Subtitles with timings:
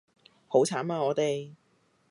[0.47, 1.51] 好慘啊我哋